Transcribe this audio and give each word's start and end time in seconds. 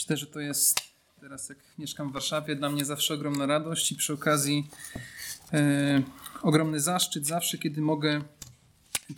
Myślę, 0.00 0.16
że 0.16 0.26
to 0.26 0.40
jest 0.40 0.80
teraz, 1.20 1.48
jak 1.48 1.58
mieszkam 1.78 2.10
w 2.10 2.12
Warszawie, 2.12 2.56
dla 2.56 2.70
mnie 2.70 2.84
zawsze 2.84 3.14
ogromna 3.14 3.46
radość 3.46 3.92
i 3.92 3.96
przy 3.96 4.12
okazji 4.12 4.68
e, 5.52 6.02
ogromny 6.42 6.80
zaszczyt 6.80 7.26
zawsze, 7.26 7.58
kiedy 7.58 7.80
mogę 7.80 8.22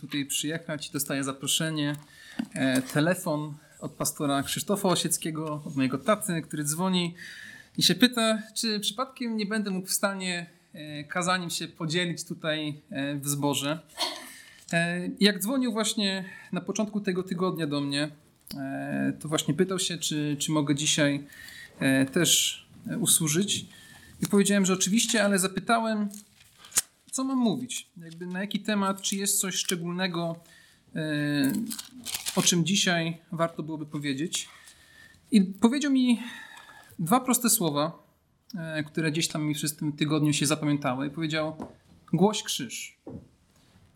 tutaj 0.01 0.25
przyjechać 0.25 0.89
dostaję 0.89 1.23
zaproszenie, 1.23 1.95
e, 2.53 2.81
telefon 2.81 3.53
od 3.79 3.91
pastora 3.91 4.43
Krzysztofa 4.43 4.89
Osieckiego, 4.89 5.61
od 5.65 5.75
mojego 5.75 5.97
taty, 5.97 6.41
który 6.41 6.63
dzwoni 6.63 7.15
i 7.77 7.83
się 7.83 7.95
pyta, 7.95 8.41
czy 8.55 8.79
przypadkiem 8.79 9.37
nie 9.37 9.45
będę 9.45 9.71
mógł 9.71 9.87
w 9.87 9.93
stanie 9.93 10.49
e, 10.73 11.03
kazaniem 11.03 11.49
się 11.49 11.67
podzielić 11.67 12.25
tutaj 12.25 12.81
e, 12.89 13.15
w 13.15 13.27
zborze. 13.29 13.79
E, 14.73 15.09
Jak 15.19 15.39
dzwonił 15.39 15.71
właśnie 15.71 16.25
na 16.51 16.61
początku 16.61 17.01
tego 17.01 17.23
tygodnia 17.23 17.67
do 17.67 17.81
mnie, 17.81 18.22
to 19.19 19.27
właśnie 19.27 19.53
pytał 19.53 19.79
się, 19.79 19.97
czy, 19.97 20.35
czy 20.39 20.51
mogę 20.51 20.75
dzisiaj 20.75 21.27
e, 21.79 22.05
też 22.05 22.63
e, 22.87 22.97
usłużyć. 22.97 23.65
I 24.21 24.27
powiedziałem, 24.27 24.65
że 24.65 24.73
oczywiście, 24.73 25.23
ale 25.23 25.39
zapytałem, 25.39 26.09
co 27.11 27.23
mam 27.23 27.37
mówić, 27.37 27.89
jakby 27.97 28.25
na 28.25 28.41
jaki 28.41 28.59
temat, 28.59 29.01
czy 29.01 29.15
jest 29.15 29.39
coś 29.39 29.55
szczególnego, 29.55 30.39
e, 30.95 31.53
o 32.35 32.41
czym 32.41 32.65
dzisiaj 32.65 33.17
warto 33.31 33.63
byłoby 33.63 33.85
powiedzieć. 33.85 34.49
I 35.31 35.41
powiedział 35.41 35.91
mi 35.91 36.19
dwa 36.99 37.19
proste 37.19 37.49
słowa, 37.49 38.03
e, 38.55 38.83
które 38.83 39.11
gdzieś 39.11 39.27
tam 39.27 39.43
mi 39.43 39.55
przez 39.55 39.75
tym 39.75 39.93
tygodniu 39.93 40.33
się 40.33 40.45
zapamiętały. 40.45 41.07
I 41.07 41.09
powiedział: 41.09 41.67
Głoś 42.13 42.43
krzyż. 42.43 42.97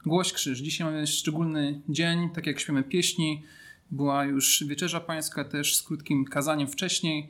Głoś 0.06 0.34
krzyż. 0.34 0.60
Dzisiaj 0.60 0.88
mamy 0.88 1.08
szczególny 1.08 1.82
dzień, 1.90 2.30
tak 2.30 2.48
jak 2.48 2.60
śpiemy 2.60 2.84
pieśni. 2.84 3.44
Była 3.92 4.26
już 4.26 4.64
wieczerza 4.68 5.00
pańska 5.00 5.44
też 5.44 5.76
z 5.76 5.84
krótkim 5.84 6.26
kazaniem 6.26 6.68
wcześniej, 6.68 7.30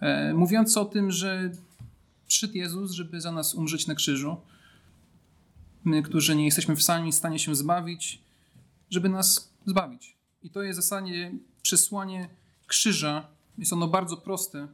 e, 0.00 0.34
mówiąc 0.34 0.76
o 0.76 0.84
tym, 0.84 1.10
że 1.10 1.50
przyszedł 2.26 2.54
Jezus, 2.54 2.92
żeby 2.92 3.20
za 3.20 3.32
nas 3.32 3.54
umrzeć 3.54 3.86
na 3.86 3.94
krzyżu. 3.94 4.36
My, 5.84 6.02
którzy 6.02 6.36
nie 6.36 6.44
jesteśmy 6.44 6.76
w 6.76 6.82
sami 6.82 7.12
stanie 7.12 7.38
się 7.38 7.54
zbawić, 7.54 8.22
żeby 8.90 9.08
nas 9.08 9.52
zbawić. 9.66 10.16
I 10.42 10.50
to 10.50 10.62
jest 10.62 10.80
w 10.80 10.82
zasadzie 10.82 11.32
przesłanie 11.62 12.28
krzyża. 12.66 13.26
Jest 13.58 13.72
ono 13.72 13.88
bardzo 13.88 14.16
proste. 14.16 14.68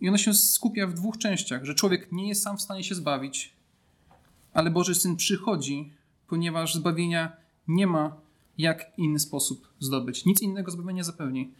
I 0.00 0.08
ono 0.08 0.18
się 0.18 0.34
skupia 0.34 0.86
w 0.86 0.94
dwóch 0.94 1.18
częściach, 1.18 1.64
że 1.64 1.74
człowiek 1.74 2.12
nie 2.12 2.28
jest 2.28 2.42
sam 2.42 2.58
w 2.58 2.62
stanie 2.62 2.84
się 2.84 2.94
zbawić, 2.94 3.52
ale 4.52 4.70
Boży 4.70 4.94
Syn 4.94 5.16
przychodzi, 5.16 5.92
ponieważ 6.28 6.74
zbawienia 6.74 7.36
nie 7.68 7.86
ma 7.86 8.16
jak 8.58 8.92
inny 8.96 9.18
sposób 9.18 9.68
zdobyć. 9.80 10.24
Nic 10.24 10.42
innego 10.42 10.70
zbawienia 10.70 11.04
zapewni. 11.04 11.52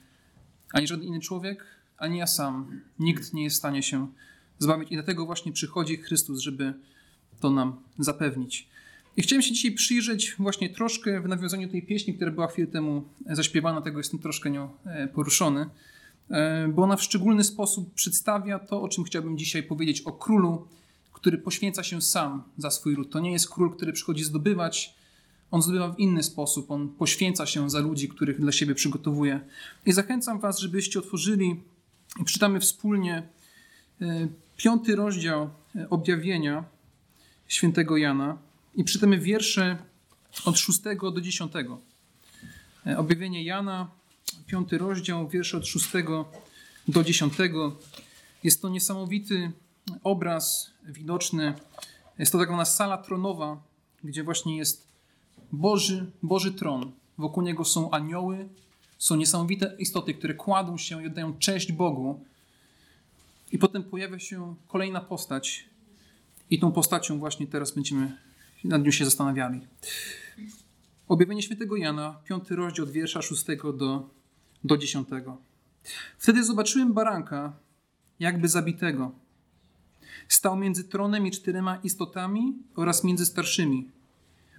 Ani 0.72 0.86
żaden 0.86 1.06
inny 1.06 1.20
człowiek, 1.20 1.64
ani 1.98 2.18
ja 2.18 2.26
sam. 2.26 2.80
Nikt 2.98 3.32
nie 3.32 3.44
jest 3.44 3.56
w 3.56 3.58
stanie 3.58 3.82
się 3.82 4.08
zbawić. 4.58 4.92
I 4.92 4.94
dlatego 4.94 5.26
właśnie 5.26 5.52
przychodzi 5.52 5.96
Chrystus, 5.96 6.40
żeby 6.40 6.74
to 7.40 7.50
nam 7.50 7.76
zapewnić. 7.98 8.68
I 9.16 9.22
chciałem 9.22 9.42
się 9.42 9.52
dzisiaj 9.52 9.72
przyjrzeć 9.72 10.34
właśnie 10.38 10.70
troszkę 10.70 11.20
w 11.20 11.28
nawiązaniu 11.28 11.68
tej 11.68 11.82
pieśni, 11.82 12.14
która 12.14 12.30
była 12.30 12.46
chwilę 12.46 12.68
temu 12.68 13.04
zaśpiewana, 13.30 13.80
tego 13.80 13.98
jestem 13.98 14.20
troszkę 14.20 14.50
nią 14.50 14.68
e, 14.84 15.08
poruszony, 15.08 15.66
e, 16.30 16.68
bo 16.68 16.82
ona 16.82 16.96
w 16.96 17.02
szczególny 17.02 17.44
sposób 17.44 17.94
przedstawia 17.94 18.58
to, 18.58 18.82
o 18.82 18.88
czym 18.88 19.04
chciałbym 19.04 19.38
dzisiaj 19.38 19.62
powiedzieć, 19.62 20.00
o 20.00 20.12
królu, 20.12 20.66
który 21.12 21.38
poświęca 21.38 21.82
się 21.82 22.02
sam 22.02 22.42
za 22.58 22.70
swój 22.70 22.94
lud. 22.94 23.10
To 23.10 23.20
nie 23.20 23.32
jest 23.32 23.50
król, 23.50 23.76
który 23.76 23.92
przychodzi 23.92 24.24
zdobywać, 24.24 24.94
on 25.50 25.62
zdobywa 25.62 25.88
w 25.88 25.98
inny 25.98 26.22
sposób, 26.22 26.70
on 26.70 26.88
poświęca 26.88 27.46
się 27.46 27.70
za 27.70 27.80
ludzi, 27.80 28.08
których 28.08 28.40
dla 28.40 28.52
siebie 28.52 28.74
przygotowuje. 28.74 29.40
I 29.86 29.92
zachęcam 29.92 30.40
was, 30.40 30.58
żebyście 30.58 30.98
otworzyli 30.98 31.60
i 32.20 32.24
czytamy 32.24 32.60
wspólnie 32.60 33.22
e, 34.00 34.28
piąty 34.56 34.96
rozdział 34.96 35.50
e, 35.76 35.90
objawienia 35.90 36.64
świętego 37.48 37.96
Jana 37.96 38.38
i 38.74 38.84
czytamy 38.84 39.18
wiersze 39.18 39.78
od 40.44 40.58
6 40.58 40.80
do 41.14 41.20
10. 41.20 41.52
E, 42.86 42.98
Objawienie 42.98 43.44
Jana, 43.44 43.90
piąty 44.46 44.78
rozdział, 44.78 45.28
wiersze 45.28 45.56
od 45.56 45.66
6 45.66 45.86
do 46.88 47.04
10. 47.04 47.32
Jest 48.44 48.62
to 48.62 48.68
niesamowity 48.68 49.52
obraz 50.04 50.70
widoczny. 50.84 51.54
Jest 52.18 52.32
to 52.32 52.38
tak 52.38 52.48
zwana 52.48 52.64
sala 52.64 52.98
tronowa, 52.98 53.62
gdzie 54.04 54.24
właśnie 54.24 54.56
jest 54.56 54.86
Boży, 55.52 56.10
Boży 56.22 56.52
tron. 56.52 56.92
Wokół 57.18 57.42
niego 57.42 57.64
są 57.64 57.90
anioły, 57.90 58.48
są 58.98 59.16
niesamowite 59.16 59.76
istoty, 59.78 60.14
które 60.14 60.34
kładą 60.34 60.78
się 60.78 61.02
i 61.02 61.06
oddają 61.06 61.38
cześć 61.38 61.72
Bogu. 61.72 62.20
I 63.52 63.58
potem 63.58 63.82
pojawia 63.82 64.18
się 64.18 64.54
kolejna 64.68 65.00
postać. 65.00 65.64
I 66.50 66.58
tą 66.58 66.72
postacią 66.72 67.18
właśnie 67.18 67.46
teraz 67.46 67.70
będziemy 67.70 68.18
nad 68.64 68.84
nią 68.84 68.90
się 68.90 69.04
zastanawiali. 69.04 69.60
Objawienie 71.08 71.42
świętego 71.42 71.76
Jana, 71.76 72.20
piąty 72.24 72.56
rozdział 72.56 72.86
od 72.86 72.92
wiersza 72.92 73.22
6 73.22 73.44
do, 73.78 74.10
do 74.64 74.76
10. 74.76 75.08
Wtedy 76.18 76.44
zobaczyłem 76.44 76.92
baranka, 76.92 77.52
jakby 78.20 78.48
zabitego. 78.48 79.12
Stał 80.28 80.56
między 80.56 80.84
tronem 80.84 81.26
i 81.26 81.30
czterema 81.30 81.76
istotami 81.76 82.58
oraz 82.76 83.04
między 83.04 83.26
starszymi. 83.26 83.88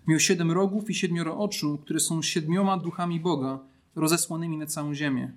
Miał 0.08 0.20
siedem 0.20 0.52
rogów 0.52 0.90
i 0.90 0.94
siedmioro 0.94 1.38
oczu, 1.38 1.78
które 1.78 2.00
są 2.00 2.22
siedmioma 2.22 2.78
duchami 2.78 3.20
Boga, 3.20 3.60
rozesłanymi 3.96 4.58
na 4.58 4.66
całą 4.66 4.94
ziemię. 4.94 5.32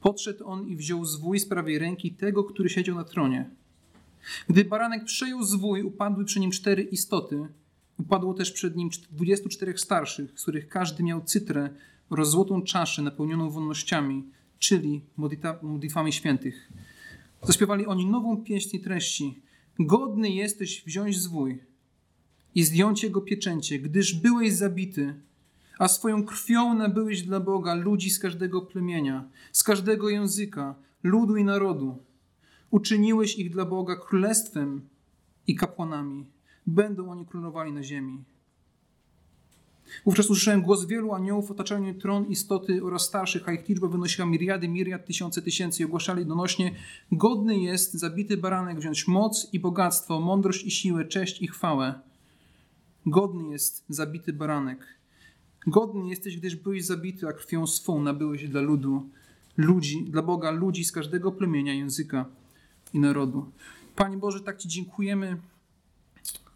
Podszedł 0.00 0.46
on 0.46 0.68
i 0.68 0.76
wziął 0.76 1.04
zwój 1.04 1.40
z 1.40 1.46
prawej 1.46 1.78
ręki 1.78 2.10
tego, 2.10 2.44
który 2.44 2.68
siedział 2.68 2.96
na 2.96 3.04
tronie. 3.04 3.50
Gdy 4.48 4.64
baranek 4.64 5.04
przejął 5.04 5.42
zwój, 5.42 5.82
upadły 5.82 6.24
przy 6.24 6.40
nim 6.40 6.50
cztery 6.50 6.82
istoty. 6.82 7.48
Upadło 7.98 8.34
też 8.34 8.52
przed 8.52 8.76
nim 8.76 8.90
dwudziestu 9.10 9.48
czterech 9.48 9.80
starszych, 9.80 10.40
z 10.40 10.42
których 10.42 10.68
każdy 10.68 11.02
miał 11.02 11.20
cytrę 11.20 11.70
oraz 12.10 12.30
złotą 12.30 12.62
czaszę 12.62 13.02
napełnioną 13.02 13.50
wonnościami, 13.50 14.24
czyli 14.58 15.00
modlitwami 15.62 16.12
świętych. 16.12 16.72
Zaśpiewali 17.42 17.86
oni 17.86 18.06
nową 18.06 18.36
pieśń 18.36 18.76
i 18.76 18.80
treści. 18.80 19.38
Godny 19.78 20.30
jesteś 20.30 20.84
wziąć 20.84 21.20
zwój 21.20 21.68
i 22.58 22.64
zdjąć 22.64 23.02
jego 23.02 23.20
pieczęcie, 23.20 23.78
gdyż 23.78 24.14
byłeś 24.14 24.52
zabity, 24.52 25.14
a 25.78 25.88
swoją 25.88 26.24
krwią 26.24 26.74
nabyłeś 26.74 27.22
dla 27.22 27.40
Boga 27.40 27.74
ludzi 27.74 28.10
z 28.10 28.18
każdego 28.18 28.60
plemienia, 28.62 29.28
z 29.52 29.62
każdego 29.62 30.08
języka, 30.08 30.74
ludu 31.02 31.36
i 31.36 31.44
narodu. 31.44 31.98
Uczyniłeś 32.70 33.38
ich 33.38 33.50
dla 33.50 33.64
Boga 33.64 33.96
królestwem 33.96 34.80
i 35.46 35.56
kapłanami. 35.56 36.26
Będą 36.66 37.10
oni 37.10 37.26
królowali 37.26 37.72
na 37.72 37.82
ziemi. 37.82 38.24
Wówczas 40.04 40.26
usłyszałem 40.26 40.62
głos 40.62 40.86
wielu 40.86 41.12
aniołów 41.12 41.50
otaczających 41.50 42.02
tron 42.02 42.26
istoty 42.26 42.84
oraz 42.84 43.02
starszych, 43.02 43.48
a 43.48 43.52
ich 43.52 43.68
liczba 43.68 43.88
wynosiła 43.88 44.26
miriady, 44.26 44.68
miriad, 44.68 45.06
tysiące 45.06 45.42
tysięcy 45.42 45.82
i 45.82 45.86
ogłaszali 45.86 46.26
donośnie 46.26 46.74
godny 47.12 47.58
jest 47.58 47.94
zabity 47.94 48.36
baranek 48.36 48.78
wziąć 48.78 49.08
moc 49.08 49.48
i 49.52 49.60
bogactwo, 49.60 50.20
mądrość 50.20 50.64
i 50.64 50.70
siłę, 50.70 51.04
cześć 51.04 51.42
i 51.42 51.48
chwałę. 51.48 52.07
Godny 53.10 53.48
jest 53.52 53.84
zabity 53.88 54.32
baranek. 54.32 54.86
Godny 55.66 56.08
jesteś, 56.08 56.36
gdyż 56.36 56.56
byłeś 56.56 56.84
zabity, 56.84 57.28
a 57.28 57.32
krwią 57.32 57.66
swą 57.66 58.02
nabyłeś 58.02 58.48
dla 58.48 58.60
ludu, 58.60 59.08
ludzi, 59.56 60.04
dla 60.04 60.22
Boga 60.22 60.50
ludzi 60.50 60.84
z 60.84 60.92
każdego 60.92 61.32
plemienia, 61.32 61.74
języka 61.74 62.26
i 62.92 62.98
narodu. 62.98 63.52
Panie 63.96 64.16
Boże, 64.16 64.40
tak 64.40 64.58
Ci 64.58 64.68
dziękujemy 64.68 65.40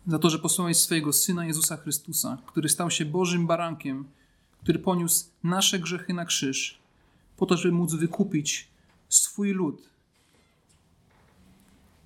za 0.07 0.19
to, 0.19 0.31
że 0.31 0.39
posłałeś 0.39 0.77
swojego 0.77 1.13
Syna 1.13 1.47
Jezusa 1.47 1.77
Chrystusa, 1.77 2.39
który 2.47 2.69
stał 2.69 2.91
się 2.91 3.05
Bożym 3.05 3.47
barankiem, 3.47 4.05
który 4.63 4.79
poniósł 4.79 5.27
nasze 5.45 5.79
grzechy 5.79 6.15
na 6.15 6.25
krzyż, 6.25 6.79
po 7.37 7.47
to, 7.47 7.57
żeby 7.57 7.75
móc 7.75 7.95
wykupić 7.95 8.69
swój 9.09 9.53
lud 9.53 9.91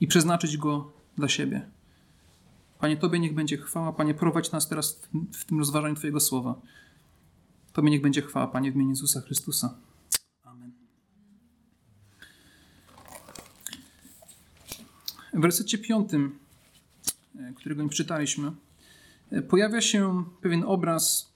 i 0.01 0.07
przeznaczyć 0.07 0.57
go 0.57 0.93
dla 1.17 1.29
siebie. 1.29 1.76
Panie, 2.79 2.97
Tobie 2.97 3.19
niech 3.19 3.35
będzie 3.35 3.57
chwała. 3.57 3.93
Panie, 3.93 4.15
prowadź 4.15 4.53
nas 4.53 4.69
teraz 4.69 5.01
w, 5.33 5.45
tym 5.45 5.59
rozważaniu 5.59 5.95
Twojego 5.95 6.21
słowa. 6.21 6.61
Tobie 7.73 7.91
niech 7.91 8.03
będzie 8.03 8.23
chwała, 8.23 8.47
Panie, 8.47 8.73
w 8.73 8.75
imieniu 8.75 8.91
Jezusa 8.91 9.21
Chrystusa. 9.21 9.75
Amen. 10.45 10.73
W 15.35 15.41
wersecie 15.41 15.79
piątym, 15.79 16.39
e, 17.39 17.53
którego 17.57 17.83
nie 17.83 17.89
czytaliśmy, 17.89 18.53
e, 19.31 19.43
pojawia 19.43 19.81
się 19.81 20.25
pewien 20.41 20.65
obraz, 20.67 21.33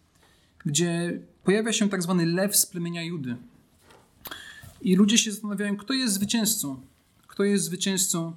gdzie 0.65 1.21
pojawia 1.45 1.73
się 1.73 1.89
tak 1.89 2.03
zwany 2.03 2.27
lew 2.27 2.57
z 2.57 2.67
plemienia 2.67 3.03
Judy. 3.03 3.37
I 4.83 4.97
ludzie 4.97 5.19
się 5.19 5.33
zastanawiają, 5.33 5.77
kto 5.77 5.93
jest 5.93 6.15
zwycięzcą. 6.15 6.81
Kto 7.27 7.45
jest 7.45 7.65
zwycięzcą? 7.65 8.37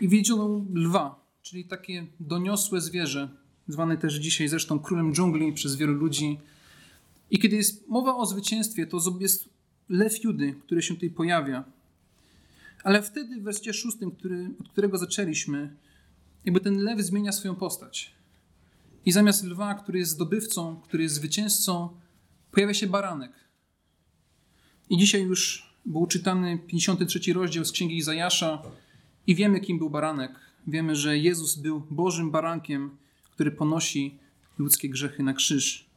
I 0.00 0.08
widzą 0.08 0.66
lwa, 0.74 1.19
czyli 1.42 1.64
takie 1.64 2.06
doniosłe 2.20 2.80
zwierzę, 2.80 3.28
zwane 3.68 3.96
też 3.96 4.14
dzisiaj 4.14 4.48
zresztą 4.48 4.78
królem 4.78 5.14
dżungli 5.14 5.52
przez 5.52 5.76
wielu 5.76 5.92
ludzi. 5.92 6.38
I 7.30 7.38
kiedy 7.38 7.56
jest 7.56 7.88
mowa 7.88 8.16
o 8.16 8.26
zwycięstwie, 8.26 8.86
to 8.86 8.98
jest 9.20 9.48
lew 9.88 10.24
Judy, 10.24 10.54
który 10.64 10.82
się 10.82 10.94
tutaj 10.94 11.10
pojawia. 11.10 11.64
Ale 12.84 13.02
wtedy 13.02 13.40
w 13.40 13.42
wersie 13.42 13.72
szóstym, 13.72 14.10
który, 14.10 14.50
od 14.60 14.68
którego 14.68 14.98
zaczęliśmy, 14.98 15.76
jakby 16.44 16.60
ten 16.60 16.78
lew 16.78 17.00
zmienia 17.00 17.32
swoją 17.32 17.54
postać. 17.54 18.14
I 19.06 19.12
zamiast 19.12 19.44
lwa, 19.44 19.74
który 19.74 19.98
jest 19.98 20.10
zdobywcą, 20.10 20.80
który 20.80 21.02
jest 21.02 21.14
zwycięzcą, 21.14 21.88
pojawia 22.52 22.74
się 22.74 22.86
baranek. 22.86 23.32
I 24.90 24.96
dzisiaj 24.98 25.22
już 25.22 25.70
był 25.86 26.06
czytany 26.06 26.58
53 26.58 27.32
rozdział 27.32 27.64
z 27.64 27.72
Księgi 27.72 27.96
Izajasza 27.96 28.62
i 29.26 29.34
wiemy, 29.34 29.60
kim 29.60 29.78
był 29.78 29.90
baranek. 29.90 30.49
Wiemy, 30.66 30.96
że 30.96 31.18
Jezus 31.18 31.56
był 31.56 31.82
Bożym 31.90 32.30
barankiem, 32.30 32.90
który 33.34 33.50
ponosi 33.50 34.18
ludzkie 34.58 34.88
grzechy 34.88 35.22
na 35.22 35.34
krzyż. 35.34 35.90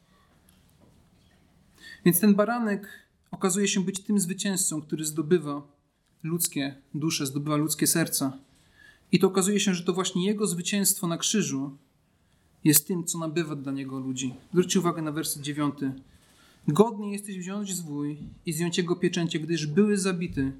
Więc 2.04 2.20
ten 2.20 2.34
baranek 2.34 2.88
okazuje 3.30 3.68
się 3.68 3.84
być 3.84 4.00
tym 4.00 4.18
zwycięzcą, 4.18 4.82
który 4.82 5.04
zdobywa 5.04 5.62
ludzkie 6.22 6.74
dusze, 6.94 7.26
zdobywa 7.26 7.56
ludzkie 7.56 7.86
serca. 7.86 8.38
I 9.12 9.18
to 9.18 9.26
okazuje 9.26 9.60
się, 9.60 9.74
że 9.74 9.84
to 9.84 9.92
właśnie 9.92 10.26
jego 10.26 10.46
zwycięstwo 10.46 11.06
na 11.06 11.18
krzyżu 11.18 11.78
jest 12.64 12.86
tym, 12.86 13.04
co 13.04 13.18
nabywa 13.18 13.56
dla 13.56 13.72
niego 13.72 13.98
ludzi. 13.98 14.34
Zwróćcie 14.50 14.78
uwagę 14.78 15.02
na 15.02 15.12
werset 15.12 15.42
dziewiąty. 15.42 15.92
Godnie 16.68 17.12
jesteś 17.12 17.38
wziąć 17.38 17.74
zwój 17.74 18.18
i 18.46 18.52
zdjąć 18.52 18.78
jego 18.78 18.96
pieczęcie, 18.96 19.40
gdyż 19.40 19.66
były 19.66 19.96
zabity, 19.96 20.52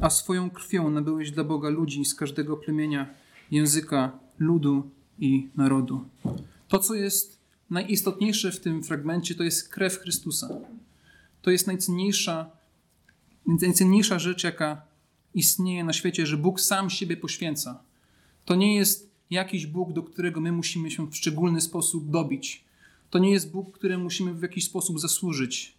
a 0.00 0.10
swoją 0.10 0.50
krwią 0.50 0.90
nabyłeś 0.90 1.30
dla 1.30 1.44
Boga 1.44 1.68
ludzi 1.68 2.04
z 2.04 2.14
każdego 2.14 2.56
plemienia, 2.56 3.14
języka, 3.50 4.18
ludu 4.38 4.90
i 5.18 5.48
narodu. 5.56 6.04
To, 6.68 6.78
co 6.78 6.94
jest 6.94 7.38
najistotniejsze 7.70 8.52
w 8.52 8.60
tym 8.60 8.84
fragmencie, 8.84 9.34
to 9.34 9.42
jest 9.42 9.68
krew 9.68 9.98
Chrystusa. 9.98 10.48
To 11.42 11.50
jest 11.50 11.66
najcenniejsza, 11.66 12.50
najcenniejsza 13.46 14.18
rzecz, 14.18 14.44
jaka 14.44 14.82
istnieje 15.34 15.84
na 15.84 15.92
świecie, 15.92 16.26
że 16.26 16.36
Bóg 16.36 16.60
sam 16.60 16.90
siebie 16.90 17.16
poświęca. 17.16 17.80
To 18.44 18.54
nie 18.54 18.76
jest 18.76 19.10
jakiś 19.30 19.66
Bóg, 19.66 19.92
do 19.92 20.02
którego 20.02 20.40
my 20.40 20.52
musimy 20.52 20.90
się 20.90 21.06
w 21.06 21.16
szczególny 21.16 21.60
sposób 21.60 22.10
dobić. 22.10 22.64
To 23.10 23.18
nie 23.18 23.30
jest 23.30 23.50
Bóg, 23.50 23.72
któremu 23.72 24.04
musimy 24.04 24.34
w 24.34 24.42
jakiś 24.42 24.64
sposób 24.64 25.00
zasłużyć. 25.00 25.74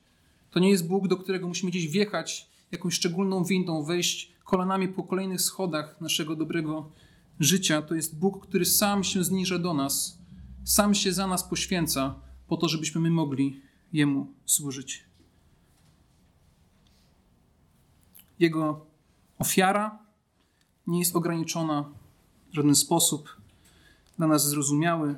To 0.52 0.60
nie 0.60 0.70
jest 0.70 0.88
Bóg, 0.88 1.08
do 1.08 1.18
którego 1.18 1.48
musimy 1.48 1.72
gdzieś 1.72 1.88
wjechać 1.88 2.49
jakąś 2.72 2.94
szczególną 2.94 3.44
windą, 3.44 3.84
wejść 3.84 4.32
kolanami 4.44 4.88
po 4.88 5.04
kolejnych 5.04 5.42
schodach 5.42 6.02
naszego 6.02 6.36
dobrego 6.36 6.92
życia. 7.40 7.82
To 7.82 7.96
jest 7.96 8.20
Bóg, 8.20 8.48
który 8.48 8.66
sam 8.66 9.04
się 9.04 9.24
zniża 9.24 9.60
do 9.60 9.74
nas, 9.74 10.20
sam 10.64 10.96
się 10.96 11.14
za 11.14 11.28
nas 11.28 11.44
poświęca, 11.44 12.16
po 12.48 12.58
to, 12.58 12.70
żebyśmy 12.70 13.02
my 13.02 13.12
mogli 13.12 13.62
Jemu 13.94 14.34
służyć. 14.46 15.06
Jego 18.40 18.86
ofiara 19.40 20.00
nie 20.88 21.00
jest 21.00 21.16
ograniczona 21.16 21.90
w 22.52 22.56
żaden 22.56 22.76
sposób, 22.76 23.36
dla 24.18 24.28
nas 24.28 24.50
zrozumiały. 24.50 25.16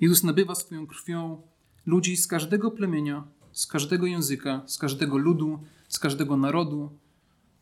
Jezus 0.00 0.22
nabywa 0.22 0.54
swoją 0.54 0.86
krwią 0.86 1.42
ludzi 1.86 2.16
z 2.16 2.26
każdego 2.26 2.70
plemienia, 2.70 3.24
z 3.52 3.66
każdego 3.66 4.06
języka, 4.06 4.62
z 4.66 4.78
każdego 4.78 5.18
ludu, 5.18 5.58
z 5.88 5.98
każdego 5.98 6.36
narodu. 6.36 6.90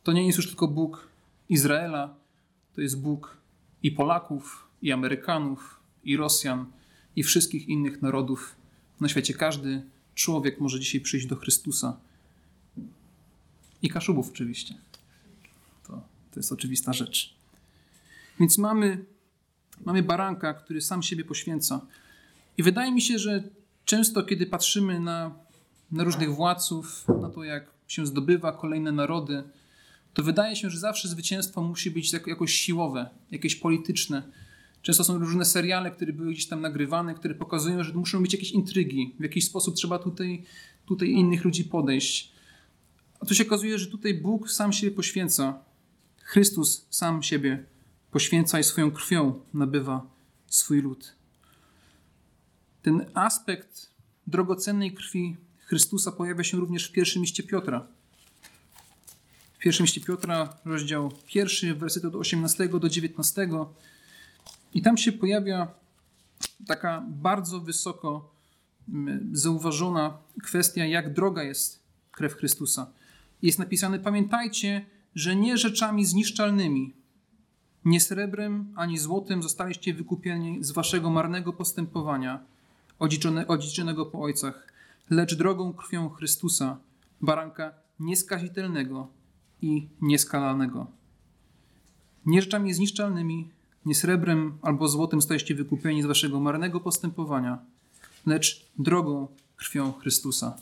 To 0.03 0.11
nie 0.11 0.25
jest 0.25 0.37
już 0.37 0.47
tylko 0.47 0.67
Bóg 0.67 1.07
Izraela, 1.49 2.15
to 2.75 2.81
jest 2.81 3.01
Bóg 3.01 3.37
i 3.83 3.91
Polaków, 3.91 4.67
i 4.81 4.91
Amerykanów, 4.91 5.79
i 6.03 6.17
Rosjan, 6.17 6.65
i 7.15 7.23
wszystkich 7.23 7.67
innych 7.67 8.01
narodów 8.01 8.55
na 8.99 9.09
świecie. 9.09 9.33
Każdy 9.33 9.81
człowiek 10.15 10.59
może 10.59 10.79
dzisiaj 10.79 11.01
przyjść 11.01 11.27
do 11.27 11.35
Chrystusa. 11.35 11.97
I 13.81 13.89
Kaszubów 13.89 14.29
oczywiście. 14.29 14.75
To, 15.87 15.93
to 16.31 16.39
jest 16.39 16.51
oczywista 16.51 16.93
rzecz. 16.93 17.35
Więc 18.39 18.57
mamy, 18.57 19.05
mamy 19.85 20.03
baranka, 20.03 20.53
który 20.53 20.81
sam 20.81 21.03
siebie 21.03 21.23
poświęca. 21.23 21.81
I 22.57 22.63
wydaje 22.63 22.91
mi 22.91 23.01
się, 23.01 23.19
że 23.19 23.43
często, 23.85 24.23
kiedy 24.23 24.45
patrzymy 24.45 24.99
na, 24.99 25.35
na 25.91 26.03
różnych 26.03 26.35
władców, 26.35 27.07
na 27.21 27.29
to, 27.29 27.43
jak 27.43 27.71
się 27.87 28.05
zdobywa 28.05 28.51
kolejne 28.51 28.91
narody, 28.91 29.43
to 30.13 30.23
wydaje 30.23 30.55
się, 30.55 30.69
że 30.69 30.79
zawsze 30.79 31.07
zwycięstwo 31.07 31.61
musi 31.61 31.91
być 31.91 32.13
jakoś 32.13 32.53
siłowe, 32.53 33.09
jakieś 33.31 33.55
polityczne. 33.55 34.23
Często 34.81 35.03
są 35.03 35.19
różne 35.19 35.45
seriale, 35.45 35.91
które 35.91 36.13
były 36.13 36.31
gdzieś 36.31 36.47
tam 36.47 36.61
nagrywane, 36.61 37.13
które 37.13 37.35
pokazują, 37.35 37.83
że 37.83 37.93
muszą 37.93 38.21
być 38.21 38.33
jakieś 38.33 38.51
intrygi. 38.51 39.15
W 39.19 39.23
jakiś 39.23 39.45
sposób 39.45 39.75
trzeba 39.75 39.99
tutaj, 39.99 40.43
tutaj 40.85 41.09
innych 41.09 41.45
ludzi 41.45 41.63
podejść. 41.65 42.31
A 43.19 43.25
tu 43.25 43.35
się 43.35 43.43
okazuje, 43.43 43.79
że 43.79 43.87
tutaj 43.87 44.13
Bóg 44.13 44.51
sam 44.51 44.73
siebie 44.73 44.95
poświęca. 44.95 45.59
Chrystus 46.21 46.85
sam 46.89 47.23
siebie 47.23 47.65
poświęca 48.11 48.59
i 48.59 48.63
swoją 48.63 48.91
krwią 48.91 49.41
nabywa 49.53 50.07
swój 50.47 50.81
lud. 50.81 51.15
Ten 52.81 53.05
aspekt 53.13 53.89
drogocennej 54.27 54.93
krwi 54.93 55.37
Chrystusa 55.69 56.11
pojawia 56.11 56.43
się 56.43 56.57
również 56.57 56.87
w 56.87 56.91
pierwszym 56.91 57.21
liście 57.21 57.43
Piotra. 57.43 57.87
W 59.53 59.57
pierwszym 59.57 59.83
liście 59.83 60.01
Piotra, 60.01 60.57
rozdział 60.65 61.11
pierwszy, 61.25 61.75
wersety 61.75 62.07
od 62.07 62.15
18 62.15 62.69
do 62.69 62.89
19. 62.89 63.49
I 64.73 64.81
tam 64.81 64.97
się 64.97 65.11
pojawia 65.11 65.67
taka 66.67 67.05
bardzo 67.09 67.59
wysoko 67.59 68.31
mm, 68.89 69.29
zauważona 69.33 70.17
kwestia, 70.43 70.85
jak 70.85 71.13
droga 71.13 71.43
jest 71.43 71.83
krew 72.11 72.33
Chrystusa. 72.33 72.91
Jest 73.41 73.59
napisane: 73.59 73.99
Pamiętajcie, 73.99 74.85
że 75.15 75.35
nie 75.35 75.57
rzeczami 75.57 76.05
zniszczalnymi, 76.05 76.93
nie 77.85 77.99
srebrem 77.99 78.73
ani 78.75 78.97
złotem 78.97 79.43
zostaliście 79.43 79.93
wykupieni 79.93 80.63
z 80.63 80.71
waszego 80.71 81.09
marnego 81.09 81.53
postępowania, 81.53 82.43
odziedziczonego 83.47 84.05
po 84.05 84.21
ojcach, 84.21 84.69
lecz 85.09 85.35
drogą 85.35 85.73
krwią 85.73 86.09
Chrystusa, 86.09 86.77
baranka 87.21 87.73
nieskazitelnego 87.99 89.07
i 89.61 89.87
nieskalalnego. 90.01 90.87
Nie 92.25 92.41
rzeczami 92.41 92.73
zniszczalnymi, 92.73 93.49
nie 93.85 93.95
srebrem 93.95 94.57
albo 94.61 94.87
złotem 94.87 95.21
zostaliście 95.21 95.55
wykupieni 95.55 96.03
z 96.03 96.05
waszego 96.05 96.39
marnego 96.39 96.79
postępowania, 96.79 97.59
lecz 98.25 98.65
drogą 98.79 99.27
krwią 99.55 99.93
Chrystusa. 99.93 100.57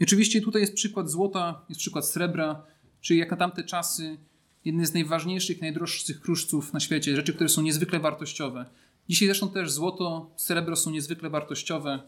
I 0.00 0.04
oczywiście 0.04 0.40
tutaj 0.40 0.60
jest 0.62 0.74
przykład 0.74 1.10
złota, 1.10 1.60
jest 1.68 1.80
przykład 1.80 2.06
srebra, 2.06 2.62
czyli 3.00 3.18
jak 3.18 3.30
na 3.30 3.36
tamte 3.36 3.64
czasy 3.64 4.18
jedne 4.64 4.86
z 4.86 4.94
najważniejszych, 4.94 5.60
najdroższych 5.60 6.20
kruszców 6.20 6.72
na 6.72 6.80
świecie, 6.80 7.16
rzeczy, 7.16 7.34
które 7.34 7.48
są 7.48 7.62
niezwykle 7.62 8.00
wartościowe. 8.00 8.66
Dzisiaj 9.08 9.28
zresztą 9.28 9.48
też 9.48 9.72
złoto, 9.72 10.30
srebro 10.36 10.76
są 10.76 10.90
niezwykle 10.90 11.30
wartościowe 11.30 12.02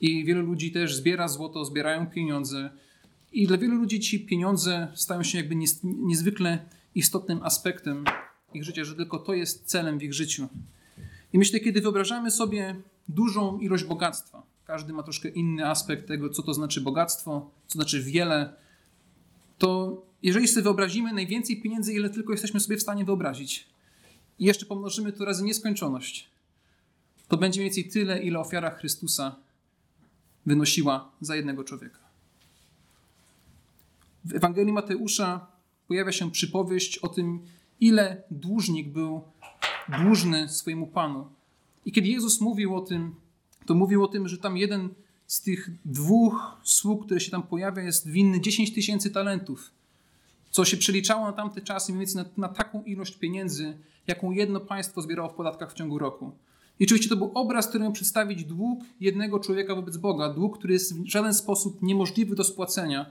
i 0.00 0.24
wielu 0.24 0.42
ludzi 0.42 0.72
też 0.72 0.96
zbiera 0.96 1.28
złoto, 1.28 1.64
zbierają 1.64 2.06
pieniądze. 2.06 2.70
I 3.32 3.46
dla 3.46 3.58
wielu 3.58 3.76
ludzi 3.76 4.00
ci 4.00 4.20
pieniądze 4.20 4.88
stają 4.94 5.22
się 5.22 5.38
jakby 5.38 5.56
niezwykle 5.82 6.58
istotnym 6.94 7.42
aspektem 7.42 8.04
ich 8.54 8.64
życia, 8.64 8.84
że 8.84 8.94
tylko 8.94 9.18
to 9.18 9.34
jest 9.34 9.64
celem 9.64 9.98
w 9.98 10.02
ich 10.02 10.14
życiu. 10.14 10.48
I 11.32 11.38
myślę, 11.38 11.60
kiedy 11.60 11.80
wyobrażamy 11.80 12.30
sobie 12.30 12.76
dużą 13.08 13.58
ilość 13.58 13.84
bogactwa, 13.84 14.42
każdy 14.64 14.92
ma 14.92 15.02
troszkę 15.02 15.28
inny 15.28 15.66
aspekt 15.66 16.08
tego, 16.08 16.30
co 16.30 16.42
to 16.42 16.54
znaczy 16.54 16.80
bogactwo, 16.80 17.50
co 17.66 17.72
znaczy 17.72 18.02
wiele, 18.02 18.54
to 19.58 20.02
jeżeli 20.22 20.48
sobie 20.48 20.62
wyobrazimy 20.62 21.12
najwięcej 21.12 21.62
pieniędzy, 21.62 21.94
ile 21.94 22.10
tylko 22.10 22.32
jesteśmy 22.32 22.60
sobie 22.60 22.76
w 22.76 22.82
stanie 22.82 23.04
wyobrazić, 23.04 23.68
i 24.38 24.44
jeszcze 24.44 24.66
pomnożymy 24.66 25.12
to 25.12 25.24
razy 25.24 25.44
nieskończoność, 25.44 26.30
to 27.28 27.36
będzie 27.36 27.60
mniej 27.60 27.70
więcej 27.70 27.92
tyle, 27.92 28.22
ile 28.22 28.38
ofiara 28.38 28.70
Chrystusa 28.70 29.36
wynosiła 30.48 31.12
za 31.20 31.36
jednego 31.36 31.64
człowieka. 31.64 31.98
W 34.24 34.34
Ewangelii 34.34 34.72
Mateusza 34.72 35.46
pojawia 35.88 36.12
się 36.12 36.30
przypowieść 36.30 36.98
o 36.98 37.08
tym, 37.08 37.40
ile 37.80 38.22
dłużnik 38.30 38.88
był 38.88 39.22
dłużny 39.88 40.48
swojemu 40.48 40.86
Panu. 40.86 41.28
I 41.84 41.92
kiedy 41.92 42.08
Jezus 42.08 42.40
mówił 42.40 42.76
o 42.76 42.80
tym, 42.80 43.14
to 43.66 43.74
mówił 43.74 44.04
o 44.04 44.08
tym, 44.08 44.28
że 44.28 44.38
tam 44.38 44.56
jeden 44.56 44.88
z 45.26 45.42
tych 45.42 45.70
dwóch 45.84 46.56
sług, 46.62 47.04
które 47.04 47.20
się 47.20 47.30
tam 47.30 47.42
pojawia, 47.42 47.82
jest 47.82 48.08
winny 48.08 48.40
10 48.40 48.74
tysięcy 48.74 49.10
talentów, 49.10 49.70
co 50.50 50.64
się 50.64 50.76
przeliczało 50.76 51.26
na 51.26 51.32
tamte 51.32 51.60
czasy 51.60 51.92
mniej 51.92 52.06
więcej 52.06 52.24
na, 52.24 52.48
na 52.48 52.54
taką 52.54 52.82
ilość 52.82 53.16
pieniędzy, 53.16 53.78
jaką 54.06 54.30
jedno 54.30 54.60
państwo 54.60 55.02
zbierało 55.02 55.28
w 55.28 55.34
podatkach 55.34 55.72
w 55.72 55.74
ciągu 55.74 55.98
roku. 55.98 56.32
I 56.80 56.84
oczywiście 56.84 57.08
to 57.08 57.16
był 57.16 57.30
obraz, 57.34 57.68
który 57.68 57.84
miał 57.84 57.92
przedstawić 57.92 58.44
dług 58.44 58.80
jednego 59.00 59.40
człowieka 59.40 59.74
wobec 59.74 59.96
Boga, 59.96 60.28
dług, 60.28 60.58
który 60.58 60.72
jest 60.72 61.00
w 61.00 61.06
żaden 61.06 61.34
sposób 61.34 61.82
niemożliwy 61.82 62.34
do 62.34 62.44
spłacenia. 62.44 63.06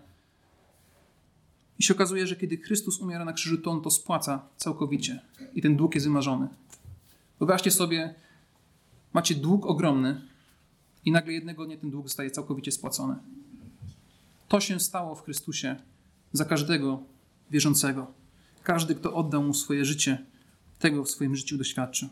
I 1.80 1.84
się 1.84 1.94
okazuje, 1.94 2.28
że 2.28 2.36
kiedy 2.36 2.58
Chrystus 2.58 3.00
umiera 3.00 3.26
na 3.26 3.34
krzyżu, 3.34 3.58
to 3.58 3.72
on 3.72 3.82
to 3.82 3.92
spłaca 3.92 4.48
całkowicie. 4.58 5.20
I 5.56 5.62
ten 5.62 5.76
dług 5.76 5.96
jest 5.96 6.08
wymarzony. 6.08 6.48
Wyobraźcie 7.40 7.72
sobie, 7.72 8.16
macie 9.14 9.36
dług 9.36 9.66
ogromny 9.66 10.22
i 11.06 11.12
nagle 11.12 11.34
jednego 11.34 11.66
dnia 11.66 11.78
ten 11.78 11.92
dług 11.92 12.08
zostaje 12.08 12.32
całkowicie 12.32 12.72
spłacony. 12.72 13.16
To 14.48 14.60
się 14.60 14.80
stało 14.80 15.16
w 15.16 15.24
Chrystusie 15.24 15.76
za 16.34 16.46
każdego 16.46 17.04
wierzącego. 17.52 18.08
Każdy, 18.64 18.96
kto 18.96 19.14
oddał 19.14 19.44
mu 19.44 19.54
swoje 19.54 19.86
życie, 19.86 20.26
tego 20.80 21.04
w 21.04 21.12
swoim 21.12 21.36
życiu 21.36 21.58
doświadczy. 21.58 22.10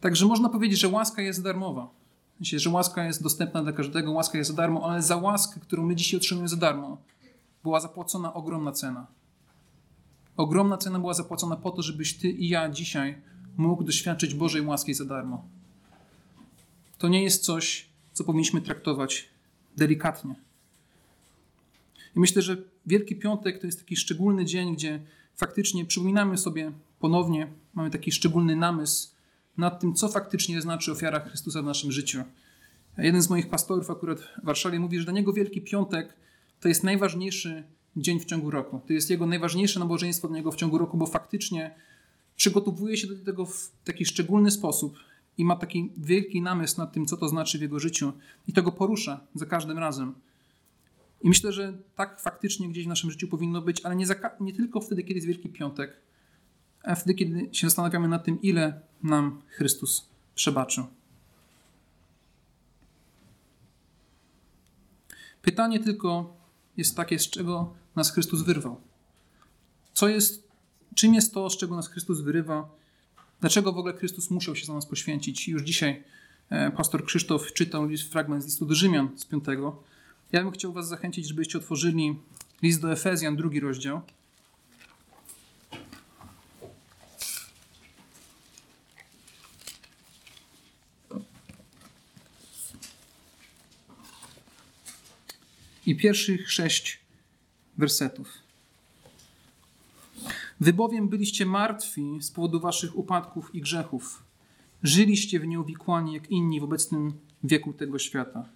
Także 0.00 0.26
można 0.26 0.48
powiedzieć, 0.48 0.80
że 0.80 0.88
łaska 0.88 1.22
jest 1.22 1.42
darmowa. 1.42 1.90
Myślę, 2.40 2.58
że 2.58 2.70
łaska 2.70 3.04
jest 3.04 3.22
dostępna 3.22 3.62
dla 3.62 3.72
każdego, 3.72 4.12
łaska 4.12 4.38
jest 4.38 4.50
za 4.50 4.56
darmo, 4.56 4.90
ale 4.90 5.02
za 5.02 5.16
łaskę, 5.16 5.60
którą 5.60 5.86
my 5.86 5.96
dzisiaj 5.96 6.18
otrzymujemy 6.20 6.48
za 6.48 6.56
darmo, 6.56 6.98
była 7.62 7.80
zapłacona 7.80 8.34
ogromna 8.34 8.72
cena. 8.72 9.06
Ogromna 10.36 10.76
cena 10.76 10.98
była 10.98 11.14
zapłacona 11.14 11.56
po 11.56 11.70
to, 11.70 11.82
żebyś 11.82 12.16
ty 12.16 12.28
i 12.30 12.48
ja 12.48 12.68
dzisiaj 12.68 13.18
mógł 13.56 13.84
doświadczyć 13.84 14.34
Bożej 14.34 14.62
łaski 14.62 14.94
za 14.94 15.04
darmo. 15.04 15.44
To 16.98 17.08
nie 17.08 17.22
jest 17.22 17.44
coś, 17.44 17.88
co 18.12 18.24
powinniśmy 18.24 18.60
traktować 18.60 19.28
delikatnie. 19.76 20.34
I 22.16 22.20
myślę, 22.20 22.42
że 22.42 22.56
Wielki 22.86 23.16
Piątek 23.16 23.60
to 23.60 23.66
jest 23.66 23.78
taki 23.78 23.96
szczególny 23.96 24.44
dzień, 24.44 24.74
gdzie 24.74 25.00
faktycznie 25.36 25.84
przypominamy 25.84 26.38
sobie 26.38 26.72
ponownie, 27.00 27.48
mamy 27.74 27.90
taki 27.90 28.12
szczególny 28.12 28.56
namysł 28.56 29.15
nad 29.58 29.80
tym, 29.80 29.94
co 29.94 30.08
faktycznie 30.08 30.60
znaczy 30.60 30.92
ofiara 30.92 31.20
Chrystusa 31.20 31.62
w 31.62 31.64
naszym 31.64 31.92
życiu. 31.92 32.22
Jeden 32.98 33.22
z 33.22 33.30
moich 33.30 33.48
pastorów 33.48 33.90
akurat 33.90 34.20
w 34.20 34.44
Warszawie 34.44 34.80
mówi, 34.80 34.98
że 34.98 35.04
dla 35.04 35.12
niego 35.12 35.32
Wielki 35.32 35.62
Piątek 35.62 36.16
to 36.60 36.68
jest 36.68 36.84
najważniejszy 36.84 37.64
dzień 37.96 38.20
w 38.20 38.24
ciągu 38.24 38.50
roku. 38.50 38.80
To 38.86 38.92
jest 38.92 39.10
jego 39.10 39.26
najważniejsze 39.26 39.80
nabożeństwo 39.80 40.28
dla 40.28 40.36
niego 40.36 40.52
w 40.52 40.56
ciągu 40.56 40.78
roku, 40.78 40.96
bo 40.96 41.06
faktycznie 41.06 41.74
przygotowuje 42.36 42.96
się 42.96 43.06
do 43.06 43.24
tego 43.24 43.46
w 43.46 43.70
taki 43.84 44.04
szczególny 44.04 44.50
sposób 44.50 44.98
i 45.38 45.44
ma 45.44 45.56
taki 45.56 45.92
wielki 45.96 46.42
namysł 46.42 46.78
nad 46.78 46.92
tym, 46.92 47.06
co 47.06 47.16
to 47.16 47.28
znaczy 47.28 47.58
w 47.58 47.62
jego 47.62 47.78
życiu 47.78 48.12
i 48.48 48.52
to 48.52 48.62
go 48.62 48.72
porusza 48.72 49.20
za 49.34 49.46
każdym 49.46 49.78
razem. 49.78 50.14
I 51.22 51.28
myślę, 51.28 51.52
że 51.52 51.78
tak 51.96 52.20
faktycznie 52.20 52.68
gdzieś 52.68 52.84
w 52.84 52.88
naszym 52.88 53.10
życiu 53.10 53.28
powinno 53.28 53.62
być, 53.62 53.80
ale 53.84 53.96
nie, 53.96 54.06
nie 54.40 54.52
tylko 54.52 54.80
wtedy, 54.80 55.02
kiedy 55.02 55.14
jest 55.14 55.26
Wielki 55.26 55.48
Piątek, 55.48 55.96
a 56.86 56.94
wtedy, 56.94 57.14
kiedy 57.14 57.48
się 57.52 57.66
zastanawiamy 57.66 58.08
nad 58.08 58.24
tym, 58.24 58.42
ile 58.42 58.80
nam 59.02 59.42
Chrystus 59.48 60.08
przebaczył. 60.34 60.86
Pytanie 65.42 65.80
tylko 65.80 66.36
jest 66.76 66.96
takie, 66.96 67.18
z 67.18 67.30
czego 67.30 67.74
nas 67.96 68.12
Chrystus 68.12 68.42
wyrwał. 68.42 68.80
Co 69.92 70.08
jest, 70.08 70.48
czym 70.94 71.14
jest 71.14 71.34
to, 71.34 71.50
z 71.50 71.58
czego 71.58 71.76
nas 71.76 71.88
Chrystus 71.88 72.20
wyrywa? 72.20 72.68
Dlaczego 73.40 73.72
w 73.72 73.78
ogóle 73.78 73.94
Chrystus 73.94 74.30
musiał 74.30 74.56
się 74.56 74.66
za 74.66 74.74
nas 74.74 74.86
poświęcić? 74.86 75.48
Już 75.48 75.62
dzisiaj 75.62 76.04
e, 76.50 76.70
pastor 76.70 77.04
Krzysztof 77.04 77.52
czytał 77.52 77.88
fragment 78.10 78.42
z 78.42 78.46
listu 78.46 78.66
do 78.66 78.74
Rzymian 78.74 79.18
z 79.18 79.24
piątego. 79.24 79.82
Ja 80.32 80.42
bym 80.42 80.52
chciał 80.52 80.72
Was 80.72 80.88
zachęcić, 80.88 81.28
żebyście 81.28 81.58
otworzyli 81.58 82.18
list 82.62 82.80
do 82.80 82.92
Efezjan, 82.92 83.36
drugi 83.36 83.60
rozdział. 83.60 84.00
I 95.86 95.96
pierwszych 95.96 96.52
sześć 96.52 97.00
wersetów. 97.78 98.28
Wy 100.60 100.72
bowiem 100.72 101.08
byliście 101.08 101.46
martwi 101.46 102.18
z 102.20 102.30
powodu 102.30 102.60
waszych 102.60 102.98
upadków 102.98 103.54
i 103.54 103.60
grzechów. 103.60 104.22
Żyliście 104.82 105.40
w 105.40 105.46
nieuwikłani 105.46 106.14
jak 106.14 106.30
inni 106.30 106.60
w 106.60 106.64
obecnym 106.64 107.12
wieku 107.44 107.72
tego 107.72 107.98
świata 107.98 108.48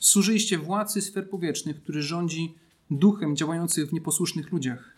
Służyliście 0.00 0.58
władcy 0.58 1.02
sfer 1.02 1.30
powietrznych, 1.30 1.82
który 1.82 2.02
rządzi 2.02 2.54
duchem 2.90 3.36
działających 3.36 3.88
w 3.88 3.92
nieposłusznych 3.92 4.52
ludziach. 4.52 4.96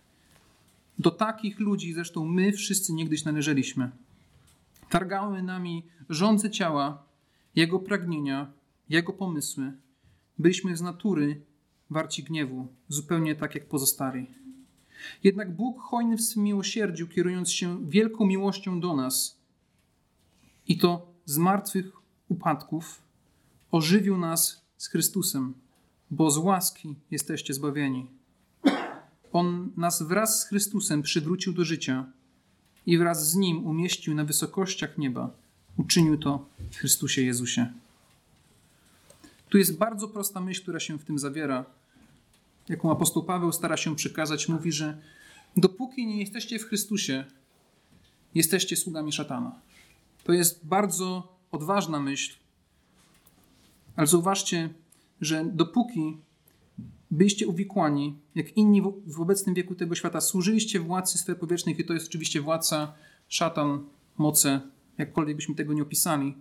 Do 0.99 1.11
takich 1.11 1.61
ludzi 1.61 1.93
zresztą 1.93 2.25
my 2.25 2.53
wszyscy 2.53 2.93
niegdyś 2.93 3.25
należeliśmy. 3.25 3.91
Targały 4.91 5.43
nami 5.43 5.85
rządze 6.09 6.51
ciała, 6.51 7.05
jego 7.55 7.79
pragnienia, 7.79 8.53
jego 8.89 9.13
pomysły. 9.13 9.73
Byliśmy 10.39 10.77
z 10.77 10.81
natury 10.81 11.41
warci 11.93 12.23
gniewu, 12.23 12.69
zupełnie 12.89 13.35
tak 13.35 13.55
jak 13.55 13.69
pozostali. 13.69 14.27
Jednak 15.23 15.57
Bóg 15.57 15.81
hojny 15.81 16.17
w 16.17 16.23
swym 16.23 16.43
miłosierdziu, 16.43 17.09
kierując 17.09 17.51
się 17.51 17.91
wielką 17.91 18.27
miłością 18.27 18.81
do 18.81 18.97
nas, 18.97 19.43
i 20.69 20.79
to 20.79 21.13
z 21.25 21.39
martwych 21.39 21.93
upadków, 22.29 23.03
ożywił 23.71 24.19
nas 24.19 24.65
z 24.77 24.89
Chrystusem, 24.89 25.55
bo 26.11 26.31
z 26.31 26.39
łaski 26.39 26.95
jesteście 27.11 27.55
zbawieni. 27.55 28.07
On 29.33 29.73
nas 29.77 30.03
wraz 30.03 30.41
z 30.41 30.45
Chrystusem 30.45 31.03
przywrócił 31.03 31.53
do 31.53 31.65
życia 31.65 32.07
i 32.87 32.99
wraz 32.99 33.31
z 33.31 33.35
Nim 33.35 33.67
umieścił 33.67 34.15
na 34.15 34.25
wysokościach 34.25 34.99
nieba. 34.99 35.31
Uczynił 35.77 36.19
to 36.19 36.47
w 36.71 36.77
Chrystusie 36.77 37.23
Jezusie. 37.23 37.73
Tu 39.49 39.59
jest 39.59 39.79
bardzo 39.79 40.09
prosta 40.09 40.41
myśl, 40.41 40.63
która 40.63 40.81
się 40.81 40.99
w 40.99 41.05
tym 41.05 41.19
zawiera. 41.19 41.65
Jaką 42.69 42.93
apostoł 42.93 43.25
Paweł 43.25 43.53
stara 43.53 43.77
się 43.77 43.97
przekazać, 43.97 44.49
mówi, 44.49 44.73
że 44.73 44.99
dopóki 45.57 46.07
nie 46.07 46.21
jesteście 46.21 46.59
w 46.59 46.65
Chrystusie, 46.65 47.25
jesteście 48.35 48.77
sługami 48.77 49.13
szatana. 49.13 49.61
To 50.25 50.33
jest 50.33 50.67
bardzo 50.67 51.37
odważna 51.53 52.01
myśl, 52.01 52.35
ale 53.97 54.07
zauważcie, 54.07 54.71
że 55.21 55.45
dopóki 55.45 56.17
byliście 57.11 57.47
uwikłani, 57.47 58.19
jak 58.35 58.57
inni 58.57 58.83
w 59.07 59.21
obecnym 59.21 59.55
wieku 59.55 59.75
tego 59.75 59.95
świata, 59.95 60.21
służyliście 60.21 60.81
władcy 60.81 61.19
sfer 61.19 61.39
powietrznych, 61.39 61.79
i 61.79 61.85
to 61.85 61.95
jest 61.95 62.09
oczywiście 62.09 62.41
władca, 62.41 62.95
szatan, 63.29 63.85
moce, 64.19 64.61
jakkolwiek 64.99 65.37
byśmy 65.37 65.55
tego 65.55 65.73
nie 65.73 65.83
opisali, 65.83 66.35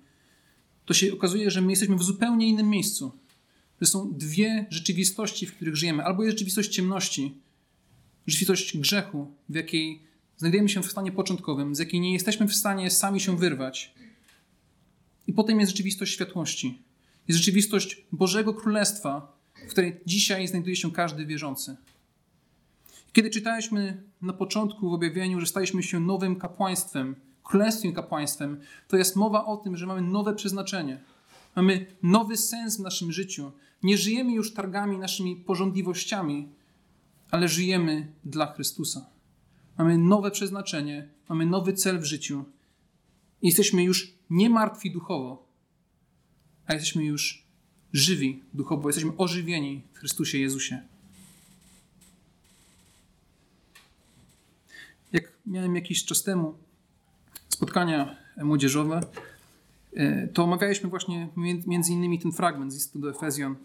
to 0.85 0.93
się 0.93 1.13
okazuje, 1.13 1.51
że 1.51 1.61
my 1.61 1.69
jesteśmy 1.69 1.95
w 1.95 2.03
zupełnie 2.03 2.47
innym 2.47 2.69
miejscu. 2.69 3.11
To 3.81 3.85
są 3.85 4.13
dwie 4.13 4.65
rzeczywistości, 4.69 5.45
w 5.45 5.55
których 5.55 5.75
żyjemy. 5.75 6.03
Albo 6.03 6.23
jest 6.23 6.37
rzeczywistość 6.37 6.69
ciemności, 6.69 7.37
rzeczywistość 8.27 8.77
grzechu, 8.77 9.33
w 9.49 9.55
jakiej 9.55 10.01
znajdujemy 10.37 10.69
się 10.69 10.83
w 10.83 10.91
stanie 10.91 11.11
początkowym, 11.11 11.75
z 11.75 11.79
jakiej 11.79 11.99
nie 11.99 12.13
jesteśmy 12.13 12.47
w 12.47 12.55
stanie 12.55 12.91
sami 12.91 13.19
się 13.19 13.37
wyrwać. 13.37 13.93
I 15.27 15.33
potem 15.33 15.59
jest 15.59 15.71
rzeczywistość 15.71 16.13
światłości, 16.13 16.81
jest 17.27 17.39
rzeczywistość 17.39 18.05
Bożego 18.11 18.53
Królestwa, 18.53 19.37
w 19.67 19.71
której 19.71 20.01
dzisiaj 20.05 20.47
znajduje 20.47 20.75
się 20.75 20.91
każdy 20.91 21.25
wierzący. 21.25 21.75
Kiedy 23.13 23.29
czytaliśmy 23.29 24.03
na 24.21 24.33
początku 24.33 24.89
w 24.89 24.93
objawieniu, 24.93 25.39
że 25.39 25.47
staliśmy 25.47 25.83
się 25.83 25.99
nowym 25.99 26.35
kapłaństwem, 26.35 27.15
królestwem 27.43 27.93
kapłaństwem, 27.93 28.59
to 28.87 28.97
jest 28.97 29.15
mowa 29.15 29.45
o 29.45 29.57
tym, 29.57 29.77
że 29.77 29.85
mamy 29.85 30.01
nowe 30.01 30.35
przeznaczenie. 30.35 31.01
Mamy 31.55 31.85
nowy 32.03 32.37
sens 32.37 32.77
w 32.77 32.79
naszym 32.79 33.11
życiu. 33.11 33.51
Nie 33.83 33.97
żyjemy 33.97 34.33
już 34.33 34.53
targami 34.53 34.97
naszymi 34.97 35.35
porządliwościami, 35.35 36.49
ale 37.31 37.47
żyjemy 37.47 38.13
dla 38.23 38.53
Chrystusa. 38.53 39.05
Mamy 39.77 39.97
nowe 39.97 40.31
przeznaczenie, 40.31 41.09
mamy 41.29 41.45
nowy 41.45 41.73
cel 41.73 41.99
w 41.99 42.05
życiu. 42.05 42.45
Jesteśmy 43.41 43.83
już 43.83 44.13
nie 44.29 44.49
martwi 44.49 44.91
duchowo, 44.91 45.47
a 46.67 46.73
jesteśmy 46.73 47.05
już 47.05 47.45
żywi 47.93 48.43
duchowo, 48.53 48.89
jesteśmy 48.89 49.17
ożywieni 49.17 49.81
w 49.93 49.97
Chrystusie 49.97 50.37
Jezusie. 50.37 50.81
Jak 55.11 55.33
miałem 55.45 55.75
jakiś 55.75 56.05
czas 56.05 56.23
temu 56.23 56.57
spotkania 57.49 58.17
młodzieżowe, 58.37 59.01
to 60.33 60.43
omawialiśmy 60.43 60.89
właśnie 60.89 61.27
między 61.67 61.91
innymi 61.91 62.19
ten 62.19 62.31
fragment 62.31 62.71
z 62.71 62.75
listu 62.75 62.99
do 62.99 63.09
Efezjan. 63.09 63.55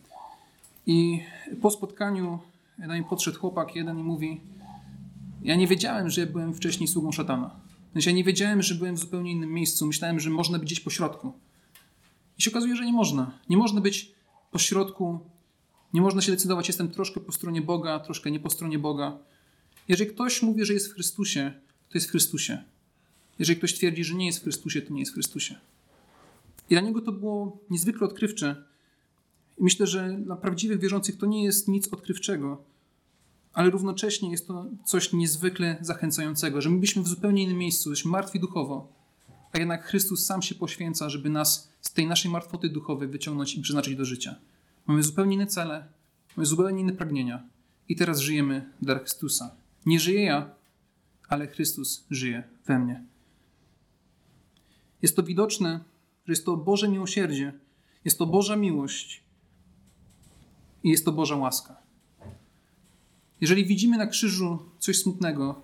I 0.86 1.22
po 1.62 1.70
spotkaniu 1.70 2.38
do 2.78 2.86
mnie 2.86 3.04
podszedł 3.04 3.38
chłopak 3.38 3.76
jeden 3.76 3.98
i 3.98 4.02
mówi: 4.02 4.40
Ja 5.42 5.56
nie 5.56 5.66
wiedziałem, 5.66 6.10
że 6.10 6.26
byłem 6.26 6.54
wcześniej 6.54 6.88
sługą 6.88 7.12
szatana. 7.12 7.50
Ja 8.06 8.12
nie 8.12 8.24
wiedziałem, 8.24 8.62
że 8.62 8.74
byłem 8.74 8.94
w 8.94 8.98
zupełnie 8.98 9.32
innym 9.32 9.52
miejscu. 9.52 9.86
Myślałem, 9.86 10.20
że 10.20 10.30
można 10.30 10.58
być 10.58 10.68
gdzieś 10.68 10.80
po 10.80 10.90
środku. 10.90 11.32
I 12.38 12.42
się 12.42 12.50
okazuje, 12.50 12.76
że 12.76 12.84
nie 12.84 12.92
można. 12.92 13.38
Nie 13.48 13.56
można 13.56 13.80
być 13.80 14.12
po 14.50 14.58
środku, 14.58 15.20
nie 15.94 16.00
można 16.00 16.22
się 16.22 16.32
decydować, 16.32 16.68
jestem 16.68 16.90
troszkę 16.90 17.20
po 17.20 17.32
stronie 17.32 17.62
Boga, 17.62 18.00
troszkę 18.00 18.30
nie 18.30 18.40
po 18.40 18.50
stronie 18.50 18.78
Boga. 18.78 19.18
Jeżeli 19.88 20.10
ktoś 20.10 20.42
mówi, 20.42 20.64
że 20.64 20.72
jest 20.72 20.90
w 20.90 20.94
Chrystusie, 20.94 21.52
to 21.88 21.98
jest 21.98 22.06
w 22.06 22.10
Chrystusie. 22.10 22.62
Jeżeli 23.38 23.58
ktoś 23.58 23.74
twierdzi, 23.74 24.04
że 24.04 24.14
nie 24.14 24.26
jest 24.26 24.38
w 24.38 24.42
Chrystusie, 24.42 24.82
to 24.82 24.92
nie 24.92 25.00
jest 25.00 25.12
w 25.12 25.14
Chrystusie. 25.14 25.58
I 26.70 26.74
dla 26.74 26.80
niego 26.80 27.00
to 27.00 27.12
było 27.12 27.58
niezwykle 27.70 28.06
odkrywcze. 28.06 28.64
I 29.58 29.64
myślę, 29.64 29.86
że 29.86 30.18
dla 30.24 30.36
prawdziwych 30.36 30.80
wierzących 30.80 31.18
to 31.18 31.26
nie 31.26 31.44
jest 31.44 31.68
nic 31.68 31.92
odkrywczego, 31.92 32.62
ale 33.52 33.70
równocześnie 33.70 34.30
jest 34.30 34.46
to 34.46 34.66
coś 34.84 35.12
niezwykle 35.12 35.78
zachęcającego, 35.80 36.60
że 36.60 36.70
my 36.70 36.76
byliśmy 36.76 37.02
w 37.02 37.08
zupełnie 37.08 37.42
innym 37.42 37.58
miejscu, 37.58 37.90
jesteśmy 37.90 38.10
martwi 38.10 38.40
duchowo, 38.40 38.92
a 39.52 39.58
jednak 39.58 39.84
Chrystus 39.84 40.26
sam 40.26 40.42
się 40.42 40.54
poświęca, 40.54 41.10
żeby 41.10 41.30
nas 41.30 41.72
z 41.80 41.92
tej 41.92 42.06
naszej 42.06 42.30
martwoty 42.30 42.68
duchowej 42.68 43.08
wyciągnąć 43.08 43.54
i 43.54 43.60
przeznaczyć 43.60 43.96
do 43.96 44.04
życia. 44.04 44.36
Mamy 44.86 45.02
zupełnie 45.02 45.34
inne 45.34 45.46
cele, 45.46 45.88
mamy 46.36 46.46
zupełnie 46.46 46.80
inne 46.80 46.92
pragnienia. 46.92 47.42
I 47.88 47.96
teraz 47.96 48.20
żyjemy 48.20 48.72
dla 48.82 48.98
Chrystusa. 48.98 49.56
Nie 49.86 50.00
żyję 50.00 50.22
ja, 50.22 50.50
ale 51.28 51.46
Chrystus 51.46 52.04
żyje 52.10 52.42
we 52.66 52.78
mnie. 52.78 53.04
Jest 55.02 55.16
to 55.16 55.22
widoczne, 55.22 55.80
jest 56.32 56.44
to 56.44 56.56
Boże 56.56 56.88
miłosierdzie, 56.88 57.52
jest 58.04 58.18
to 58.18 58.26
Boża 58.26 58.56
miłość 58.56 59.22
i 60.84 60.90
jest 60.90 61.04
to 61.04 61.12
Boża 61.12 61.36
łaska. 61.36 61.76
Jeżeli 63.40 63.64
widzimy 63.64 63.96
na 63.96 64.06
krzyżu 64.06 64.58
coś 64.78 64.98
smutnego, 64.98 65.62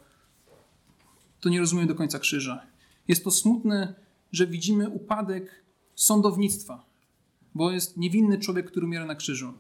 to 1.41 1.49
nie 1.49 1.61
rozumiemy 1.61 1.89
do 1.89 1.95
końca 1.95 2.19
krzyża. 2.19 2.67
Jest 3.09 3.25
to 3.25 3.31
smutne, 3.31 3.95
że 4.33 4.47
widzimy 4.47 4.89
upadek 4.89 5.65
sądownictwa, 5.95 6.85
bo 7.55 7.71
jest 7.71 7.97
niewinny 7.97 8.39
człowiek, 8.39 8.67
który 8.71 8.87
umiera 8.87 9.07
na 9.07 9.15
krzyżu. 9.15 9.53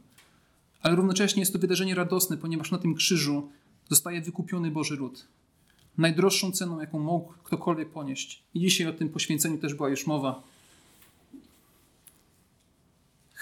Ale 0.82 0.96
równocześnie 0.96 1.42
jest 1.42 1.52
to 1.52 1.58
wydarzenie 1.58 1.94
radosne, 1.94 2.36
ponieważ 2.36 2.70
na 2.70 2.78
tym 2.78 2.94
krzyżu 2.94 3.50
zostaje 3.88 4.20
wykupiony 4.20 4.70
Boży 4.70 4.96
ród. 4.96 5.28
Najdroższą 5.98 6.52
ceną, 6.52 6.80
jaką 6.80 6.98
mógł 6.98 7.32
ktokolwiek 7.44 7.90
ponieść. 7.90 8.42
I 8.54 8.60
dzisiaj 8.60 8.86
o 8.86 8.92
tym 8.92 9.08
poświęceniu 9.08 9.58
też 9.58 9.74
była 9.74 9.88
już 9.88 10.06
mowa. 10.06 10.42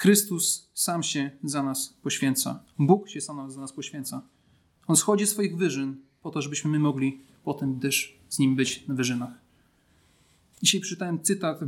Chrystus 0.00 0.71
sam 0.75 1.02
się 1.02 1.30
za 1.45 1.62
nas 1.62 1.95
poświęca. 2.02 2.64
Bóg 2.78 3.09
się 3.09 3.21
sam 3.21 3.50
za 3.50 3.61
nas 3.61 3.73
poświęca. 3.73 4.23
On 4.87 4.97
schodzi 4.97 5.26
swoich 5.26 5.57
wyżyn 5.57 5.97
po 6.23 6.30
to, 6.30 6.42
żebyśmy 6.42 6.71
my 6.71 6.78
mogli 6.78 7.21
potem 7.45 7.80
też 7.80 8.19
z 8.28 8.38
Nim 8.38 8.57
być 8.57 8.87
na 8.88 8.95
wyżynach. 8.95 9.30
Dzisiaj 10.62 10.80
przeczytałem 10.80 11.23
cytat 11.23 11.61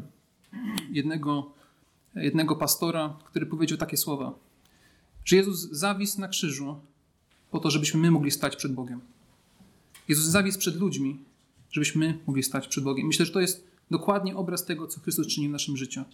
jednego, 0.90 1.52
jednego 2.14 2.56
pastora, 2.56 3.18
który 3.24 3.46
powiedział 3.46 3.78
takie 3.78 3.96
słowa, 3.96 4.34
że 5.24 5.36
Jezus 5.36 5.60
zawisł 5.70 6.20
na 6.20 6.28
krzyżu 6.28 6.80
po 7.50 7.60
to, 7.60 7.70
żebyśmy 7.70 8.00
my 8.00 8.10
mogli 8.10 8.30
stać 8.30 8.56
przed 8.56 8.74
Bogiem. 8.74 9.00
Jezus 10.08 10.24
zawisł 10.24 10.58
przed 10.58 10.76
ludźmi, 10.76 11.18
żebyśmy 11.70 12.18
mogli 12.26 12.42
stać 12.42 12.68
przed 12.68 12.84
Bogiem. 12.84 13.06
Myślę, 13.06 13.26
że 13.26 13.32
to 13.32 13.40
jest 13.40 13.66
dokładnie 13.90 14.36
obraz 14.36 14.64
tego, 14.64 14.86
co 14.86 15.00
Chrystus 15.00 15.26
czyni 15.26 15.48
w 15.48 15.52
naszym 15.52 15.76
życiu. 15.76 16.04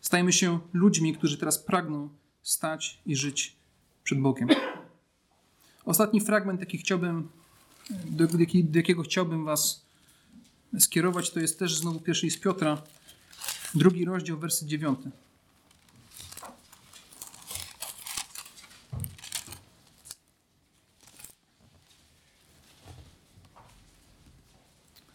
Stajemy 0.00 0.32
się 0.32 0.60
ludźmi, 0.72 1.14
którzy 1.14 1.38
teraz 1.38 1.58
pragną 1.58 2.08
stać 2.42 3.00
i 3.06 3.16
żyć 3.16 3.56
przed 4.04 4.20
Bogiem. 4.20 4.48
Ostatni 5.84 6.20
fragment, 6.20 6.60
jaki 6.60 6.78
chciałbym, 6.78 7.28
do, 7.90 8.26
do, 8.26 8.38
do 8.64 8.78
jakiego 8.78 9.02
chciałbym 9.02 9.44
Was 9.44 9.86
skierować, 10.78 11.30
to 11.30 11.40
jest 11.40 11.58
też 11.58 11.76
znowu 11.76 12.00
pierwszy 12.00 12.26
list 12.26 12.40
Piotra, 12.40 12.82
drugi 13.74 14.04
rozdział, 14.04 14.38
werset 14.38 14.68
dziewiąty. 14.68 15.10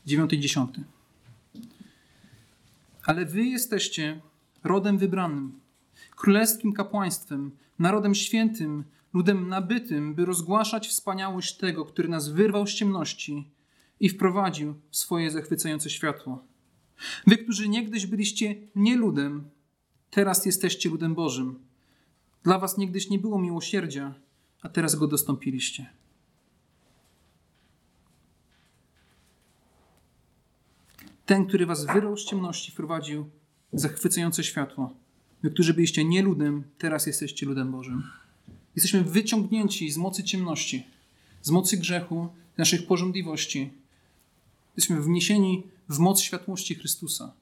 Dziewiąty 0.06 0.36
i 0.36 0.40
dziesiąty. 0.40 0.84
Ale 3.04 3.26
wy 3.26 3.44
jesteście 3.44 4.22
rodem 4.66 4.98
wybranym, 4.98 5.60
królewskim 6.16 6.74
kapłaństwem, 6.74 7.52
narodem 7.80 8.16
świętym, 8.16 8.84
ludem 9.14 9.48
nabytym, 9.48 10.16
by 10.16 10.26
rozgłaszać 10.26 10.88
wspaniałość 10.88 11.58
tego, 11.58 11.86
który 11.86 12.10
nas 12.10 12.30
wyrwał 12.30 12.68
z 12.68 12.74
ciemności 12.74 13.52
i 14.00 14.10
wprowadził 14.10 14.76
w 14.90 14.98
swoje 14.98 15.32
zachwycające 15.32 15.90
światło. 15.90 16.44
Wy, 17.28 17.38
którzy 17.38 17.70
niegdyś 17.70 18.06
byliście 18.06 18.56
nie 18.76 18.96
ludem, 18.96 19.50
teraz 20.10 20.46
jesteście 20.46 20.90
ludem 20.90 21.16
Bożym. 21.16 21.60
Dla 22.44 22.60
was 22.60 22.78
niegdyś 22.78 23.10
nie 23.10 23.20
było 23.20 23.40
miłosierdzia, 23.40 24.14
a 24.62 24.70
teraz 24.70 24.96
go 24.96 25.08
dostąpiliście. 25.08 25.90
Ten, 31.26 31.46
który 31.46 31.66
was 31.66 31.86
wyrwał 31.86 32.18
z 32.18 32.26
ciemności, 32.26 32.72
wprowadził 32.72 33.30
zachwycające 33.76 34.44
światło. 34.44 34.94
Wy, 35.44 35.52
którzy 35.52 35.74
byliście 35.74 36.06
nie 36.06 36.22
ludem, 36.22 36.64
teraz 36.78 37.08
jesteście 37.08 37.46
ludem 37.46 37.72
Bożym. 37.72 38.04
Jesteśmy 38.76 39.04
wyciągnięci 39.04 39.92
z 39.92 39.98
mocy 39.98 40.24
ciemności, 40.24 40.86
z 41.42 41.50
mocy 41.50 41.78
grzechu, 41.78 42.28
z 42.56 42.58
naszych 42.58 42.88
porządliwości. 42.88 43.70
Jesteśmy 44.78 45.02
wniesieni 45.02 45.64
w 45.90 46.00
moc 46.00 46.22
światłości 46.22 46.76
Chrystusa. 46.76 47.34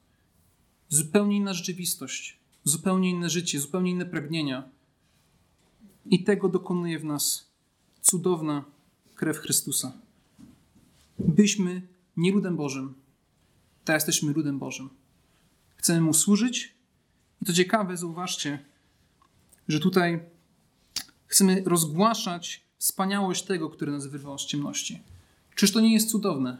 Zupełnie 0.89 1.37
inna 1.37 1.53
rzeczywistość, 1.53 2.37
zupełnie 2.63 3.09
inne 3.09 3.29
życie, 3.29 3.59
zupełnie 3.59 3.91
inne 3.91 4.05
pragnienia. 4.05 4.69
I 6.05 6.23
tego 6.23 6.49
dokonuje 6.49 6.99
w 6.99 7.05
nas 7.05 7.45
cudowna 8.01 8.65
krew 9.15 9.37
Chrystusa. 9.37 9.93
Byliśmy 11.19 11.81
nie 12.17 12.31
ludem 12.31 12.55
Bożym, 12.55 12.93
teraz 13.85 14.07
jesteśmy 14.07 14.33
ludem 14.33 14.59
Bożym. 14.59 14.89
Chcemy 15.83 16.01
Mu 16.01 16.13
służyć. 16.13 16.75
I 17.41 17.45
to 17.45 17.53
ciekawe, 17.53 17.97
zauważcie, 17.97 18.65
że 19.67 19.79
tutaj 19.79 20.19
chcemy 21.27 21.63
rozgłaszać 21.65 22.63
wspaniałość 22.77 23.43
tego, 23.43 23.69
który 23.69 23.91
nas 23.91 24.07
wyrwał 24.07 24.39
z 24.39 24.45
ciemności. 24.45 25.01
Czyż 25.55 25.71
to 25.71 25.81
nie 25.81 25.93
jest 25.93 26.09
cudowne? 26.09 26.57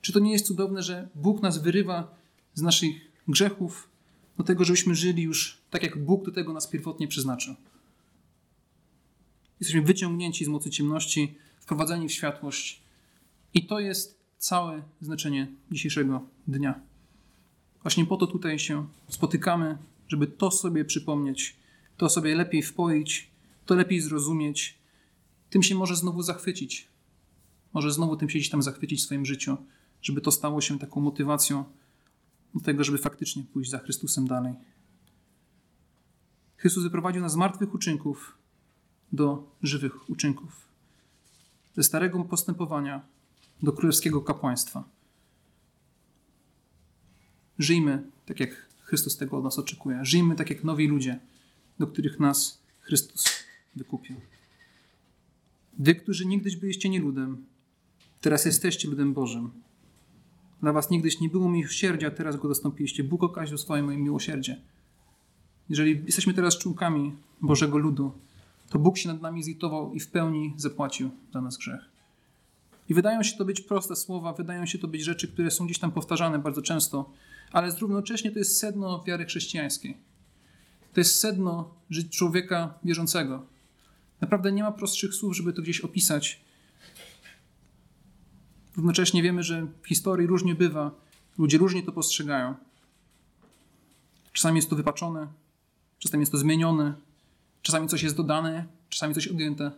Czy 0.00 0.12
to 0.12 0.18
nie 0.18 0.32
jest 0.32 0.46
cudowne, 0.46 0.82
że 0.82 1.08
Bóg 1.14 1.42
nas 1.42 1.58
wyrywa 1.58 2.14
z 2.54 2.62
naszych 2.62 2.90
grzechów 3.28 3.88
do 4.38 4.44
tego, 4.44 4.64
żebyśmy 4.64 4.94
żyli 4.94 5.22
już 5.22 5.58
tak, 5.70 5.82
jak 5.82 6.04
Bóg 6.04 6.24
do 6.24 6.32
tego 6.32 6.52
nas 6.52 6.66
pierwotnie 6.66 7.08
przeznaczył? 7.08 7.54
Jesteśmy 9.60 9.82
wyciągnięci 9.82 10.44
z 10.44 10.48
mocy 10.48 10.70
ciemności, 10.70 11.34
wprowadzeni 11.60 12.08
w 12.08 12.12
światłość. 12.12 12.82
I 13.54 13.66
to 13.66 13.80
jest 13.80 14.20
całe 14.38 14.82
znaczenie 15.00 15.52
dzisiejszego 15.70 16.28
dnia. 16.46 16.93
Właśnie 17.84 18.06
po 18.06 18.16
to 18.16 18.26
tutaj 18.26 18.58
się 18.58 18.86
spotykamy, 19.08 19.78
żeby 20.08 20.26
to 20.26 20.50
sobie 20.50 20.84
przypomnieć, 20.84 21.56
to 21.96 22.08
sobie 22.08 22.34
lepiej 22.34 22.62
wpoić, 22.62 23.30
to 23.66 23.74
lepiej 23.74 24.00
zrozumieć. 24.00 24.78
Tym 25.50 25.62
się 25.62 25.74
może 25.74 25.96
znowu 25.96 26.22
zachwycić. 26.22 26.88
Może 27.72 27.92
znowu 27.92 28.16
tym 28.16 28.30
się 28.30 28.38
gdzieś 28.38 28.50
tam 28.50 28.62
zachwycić 28.62 29.00
w 29.00 29.04
swoim 29.04 29.26
życiu, 29.26 29.56
żeby 30.02 30.20
to 30.20 30.30
stało 30.30 30.60
się 30.60 30.78
taką 30.78 31.00
motywacją 31.00 31.64
do 32.54 32.60
tego, 32.60 32.84
żeby 32.84 32.98
faktycznie 32.98 33.42
pójść 33.52 33.70
za 33.70 33.78
Chrystusem 33.78 34.26
dalej. 34.26 34.54
Chrystus 36.56 36.82
wyprowadził 36.82 37.22
nas 37.22 37.32
z 37.32 37.36
martwych 37.36 37.74
uczynków 37.74 38.38
do 39.12 39.50
żywych 39.62 40.10
uczynków. 40.10 40.68
Ze 41.76 41.82
starego 41.82 42.24
postępowania 42.24 43.00
do 43.62 43.72
królewskiego 43.72 44.22
kapłaństwa. 44.22 44.84
Żyjmy 47.58 48.02
tak, 48.26 48.40
jak 48.40 48.66
Chrystus 48.80 49.16
tego 49.16 49.38
od 49.38 49.44
nas 49.44 49.58
oczekuje. 49.58 50.04
Żyjmy 50.04 50.36
tak, 50.36 50.50
jak 50.50 50.64
nowi 50.64 50.88
ludzie, 50.88 51.18
do 51.78 51.86
których 51.86 52.20
nas 52.20 52.62
Chrystus 52.80 53.24
wykupił. 53.76 54.16
Wy, 55.78 55.94
którzy 55.94 56.26
nigdyś 56.26 56.56
byliście 56.56 56.88
nie 56.88 57.00
ludem, 57.00 57.44
teraz 58.20 58.44
jesteście 58.44 58.88
ludem 58.88 59.14
Bożym. 59.14 59.50
Dla 60.62 60.72
was 60.72 60.90
nigdyś 60.90 61.20
nie 61.20 61.28
było 61.28 61.48
miłosierdzia, 61.48 62.10
teraz 62.10 62.36
go 62.36 62.48
dostąpiliście. 62.48 63.04
Bóg 63.04 63.22
okaził 63.22 63.58
swoje 63.58 63.82
moje 63.82 63.98
miłosierdzie. 63.98 64.60
Jeżeli 65.68 66.02
jesteśmy 66.06 66.34
teraz 66.34 66.58
członkami 66.58 67.12
Bożego 67.40 67.78
ludu, 67.78 68.12
to 68.70 68.78
Bóg 68.78 68.98
się 68.98 69.08
nad 69.08 69.22
nami 69.22 69.42
zlitował 69.42 69.92
i 69.92 70.00
w 70.00 70.08
pełni 70.08 70.54
zapłacił 70.56 71.10
za 71.32 71.40
nas 71.40 71.56
grzech. 71.56 71.80
I 72.88 72.94
wydają 72.94 73.22
się 73.22 73.36
to 73.36 73.44
być 73.44 73.60
proste 73.60 73.96
słowa, 73.96 74.32
wydają 74.32 74.66
się 74.66 74.78
to 74.78 74.88
być 74.88 75.04
rzeczy, 75.04 75.28
które 75.28 75.50
są 75.50 75.64
gdzieś 75.64 75.78
tam 75.78 75.92
powtarzane 75.92 76.38
bardzo 76.38 76.62
często, 76.62 77.10
ale 77.54 77.76
równocześnie 77.80 78.30
to 78.30 78.38
jest 78.38 78.58
sedno 78.58 79.04
wiary 79.06 79.24
chrześcijańskiej. 79.24 79.96
To 80.92 81.00
jest 81.00 81.20
sedno 81.20 81.74
człowieka 82.10 82.78
wierzącego. 82.84 83.46
Naprawdę 84.20 84.52
nie 84.52 84.62
ma 84.62 84.72
prostszych 84.72 85.14
słów, 85.14 85.36
żeby 85.36 85.52
to 85.52 85.62
gdzieś 85.62 85.80
opisać. 85.80 86.40
Równocześnie 88.76 89.22
wiemy, 89.22 89.42
że 89.42 89.66
w 89.82 89.88
historii 89.88 90.26
różnie 90.26 90.54
bywa, 90.54 90.90
ludzie 91.38 91.58
różnie 91.58 91.82
to 91.82 91.92
postrzegają. 91.92 92.54
Czasami 94.32 94.56
jest 94.56 94.70
to 94.70 94.76
wypaczone, 94.76 95.28
czasami 95.98 96.22
jest 96.22 96.32
to 96.32 96.38
zmienione, 96.38 96.94
czasami 97.62 97.88
coś 97.88 98.02
jest 98.02 98.16
dodane, 98.16 98.66
czasami 98.88 99.14
coś 99.14 99.28
odjęte. 99.28 99.72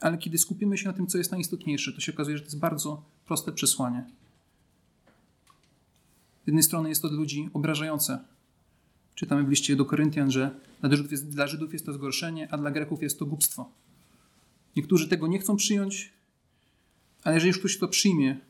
Ale 0.00 0.18
kiedy 0.18 0.38
skupimy 0.38 0.78
się 0.78 0.86
na 0.86 0.92
tym, 0.92 1.06
co 1.06 1.18
jest 1.18 1.30
najistotniejsze, 1.30 1.92
to 1.92 2.00
się 2.00 2.12
okazuje, 2.12 2.36
że 2.36 2.42
to 2.42 2.46
jest 2.46 2.58
bardzo 2.58 3.02
proste 3.26 3.52
przesłanie. 3.52 4.04
Z 6.46 6.48
jednej 6.48 6.62
strony 6.62 6.88
jest 6.88 7.02
to 7.02 7.08
dla 7.08 7.18
ludzi 7.18 7.50
obrażające. 7.54 8.18
Czytamy 9.14 9.44
w 9.44 9.48
liście 9.48 9.76
do 9.76 9.84
Koryntian, 9.84 10.30
że 10.30 10.60
dla 10.80 10.96
Żydów, 10.96 11.10
jest, 11.10 11.28
dla 11.28 11.46
Żydów 11.46 11.72
jest 11.72 11.86
to 11.86 11.92
zgorszenie, 11.92 12.48
a 12.52 12.58
dla 12.58 12.70
Greków 12.70 13.02
jest 13.02 13.18
to 13.18 13.26
głupstwo. 13.26 13.70
Niektórzy 14.76 15.08
tego 15.08 15.26
nie 15.26 15.38
chcą 15.38 15.56
przyjąć, 15.56 16.12
ale 17.24 17.34
jeżeli 17.34 17.48
już 17.48 17.58
ktoś 17.58 17.78
to 17.78 17.88
przyjmie, 17.88 18.40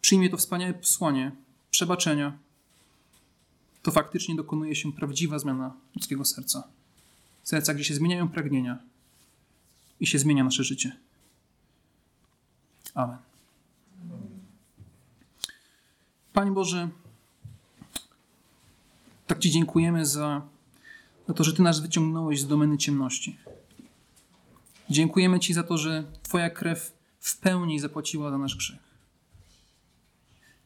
przyjmie 0.00 0.30
to 0.30 0.36
wspaniałe 0.36 0.74
posłanie 0.74 1.32
przebaczenia, 1.70 2.38
to 3.82 3.90
faktycznie 3.90 4.34
dokonuje 4.34 4.74
się 4.74 4.92
prawdziwa 4.92 5.38
zmiana 5.38 5.74
ludzkiego 5.94 6.24
serca. 6.24 6.68
Serca, 7.42 7.74
gdzie 7.74 7.84
się 7.84 7.94
zmieniają 7.94 8.28
pragnienia 8.28 8.78
i 10.00 10.06
się 10.06 10.18
zmienia 10.18 10.44
nasze 10.44 10.64
życie. 10.64 10.96
Amen. 12.94 13.35
Panie 16.36 16.52
Boże, 16.52 16.88
tak 19.26 19.38
Ci 19.38 19.50
dziękujemy 19.50 20.06
za, 20.06 20.42
za 21.28 21.34
to, 21.34 21.44
że 21.44 21.52
Ty 21.52 21.62
nas 21.62 21.80
wyciągnąłeś 21.80 22.40
z 22.40 22.46
domeny 22.46 22.78
ciemności. 22.78 23.36
Dziękujemy 24.90 25.40
Ci 25.40 25.54
za 25.54 25.62
to, 25.62 25.78
że 25.78 26.04
Twoja 26.22 26.50
krew 26.50 26.92
w 27.20 27.38
pełni 27.38 27.80
zapłaciła 27.80 28.30
za 28.30 28.38
nasz 28.38 28.56
grzech. 28.56 28.78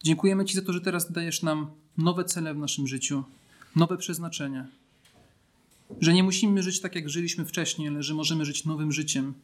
Dziękujemy 0.02 0.44
Ci 0.44 0.54
za 0.54 0.62
to, 0.62 0.72
że 0.72 0.80
teraz 0.80 1.12
dajesz 1.12 1.42
nam 1.42 1.70
nowe 1.98 2.24
cele 2.24 2.54
w 2.54 2.58
naszym 2.58 2.86
życiu, 2.86 3.24
nowe 3.76 3.96
przeznaczenie. 3.96 4.66
Że 6.00 6.14
nie 6.14 6.22
musimy 6.22 6.62
żyć 6.62 6.80
tak, 6.80 6.94
jak 6.94 7.08
żyliśmy 7.08 7.44
wcześniej, 7.44 7.88
ale 7.88 8.02
że 8.02 8.14
możemy 8.14 8.44
żyć 8.44 8.64
nowym 8.64 8.92
życiem, 8.92 9.34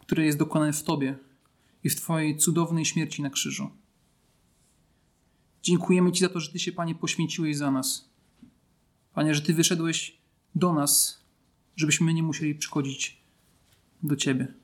które 0.00 0.24
jest 0.26 0.38
dokonane 0.38 0.72
w 0.72 0.82
Tobie 0.82 1.16
i 1.84 1.90
w 1.90 1.96
Twojej 1.96 2.38
cudownej 2.38 2.84
śmierci 2.84 3.22
na 3.22 3.30
krzyżu. 3.30 3.70
Dziękujemy 5.64 6.12
Ci 6.12 6.20
za 6.20 6.28
to, 6.28 6.40
że 6.40 6.52
Ty 6.52 6.58
się, 6.58 6.72
Panie, 6.72 6.94
poświęciłeś 6.94 7.56
za 7.56 7.70
nas. 7.70 8.08
Panie, 9.14 9.34
że 9.34 9.42
Ty 9.42 9.54
wyszedłeś 9.54 10.18
do 10.54 10.72
nas, 10.72 11.24
żebyśmy 11.76 12.14
nie 12.14 12.22
musieli 12.22 12.54
przychodzić 12.54 13.20
do 14.02 14.16
Ciebie. 14.16 14.54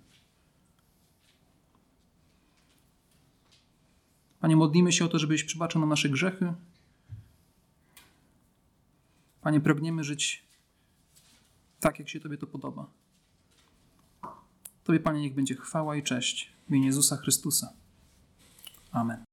Panie, 4.41 4.57
modlimy 4.57 4.93
się 4.93 5.05
o 5.05 5.09
to, 5.09 5.19
żebyś 5.19 5.45
przebaczył 5.45 5.81
nam 5.81 5.89
nasze 5.89 6.09
grzechy. 6.09 6.53
Panie, 9.41 9.61
pragniemy 9.61 10.05
żyć 10.05 10.45
tak, 11.81 11.99
jak 11.99 12.09
się 12.09 12.21
Tobie 12.21 12.39
to 12.39 12.47
podoba. 12.47 12.91
Tobie, 14.85 15.01
Panie, 15.01 15.21
niech 15.21 15.35
będzie 15.35 15.55
chwała 15.57 15.97
i 15.97 16.03
cześć 16.03 16.53
w 16.67 16.71
imieniu 16.71 16.87
Jezusa 16.87 17.17
Chrystusa. 17.17 17.73
Amen. 18.93 19.30